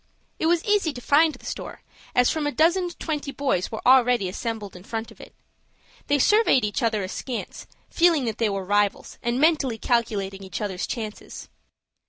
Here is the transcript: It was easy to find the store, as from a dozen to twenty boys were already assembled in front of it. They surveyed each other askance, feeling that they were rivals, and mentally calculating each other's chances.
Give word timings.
It 0.39 0.47
was 0.47 0.65
easy 0.65 0.93
to 0.93 0.99
find 0.99 1.35
the 1.35 1.45
store, 1.45 1.83
as 2.15 2.31
from 2.31 2.47
a 2.47 2.51
dozen 2.51 2.89
to 2.89 2.97
twenty 2.97 3.31
boys 3.31 3.71
were 3.71 3.85
already 3.87 4.27
assembled 4.27 4.75
in 4.75 4.83
front 4.83 5.11
of 5.11 5.21
it. 5.21 5.31
They 6.07 6.17
surveyed 6.17 6.65
each 6.65 6.81
other 6.81 7.03
askance, 7.03 7.67
feeling 7.87 8.25
that 8.25 8.39
they 8.39 8.49
were 8.49 8.65
rivals, 8.65 9.19
and 9.21 9.39
mentally 9.39 9.77
calculating 9.77 10.41
each 10.41 10.59
other's 10.59 10.87
chances. 10.87 11.49